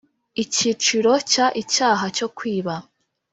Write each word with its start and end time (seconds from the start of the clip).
Icyiciro 0.43 1.11
cya 1.31 1.47
Icyaha 1.61 2.05
cyo 2.17 2.27
kwiba 2.37 2.73